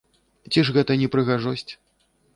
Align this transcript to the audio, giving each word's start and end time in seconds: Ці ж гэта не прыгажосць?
Ці 0.53 0.63
ж 0.69 0.75
гэта 0.77 0.97
не 1.01 1.11
прыгажосць? 1.17 1.69